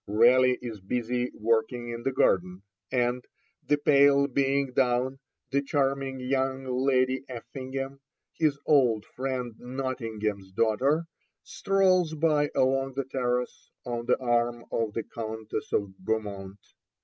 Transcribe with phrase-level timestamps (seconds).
[0.07, 3.23] Raleigh is busy working in the garden, and,
[3.63, 5.19] the pale being down,
[5.51, 8.01] the charming young Lady Effingham,
[8.33, 11.05] his old friend Nottingham's daughter,
[11.43, 16.57] strolls by along the terrace on the arm of the Countess of Beaumont.